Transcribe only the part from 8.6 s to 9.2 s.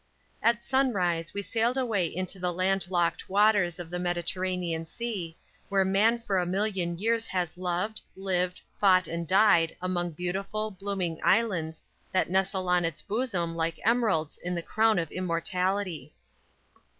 fought